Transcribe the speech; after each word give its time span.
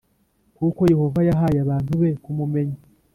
kuko 0.57 0.81
Yehova 0.91 1.19
yahaye 1.29 1.57
abantu 1.65 1.91
be 2.01 2.09
kumumenya 2.23 2.77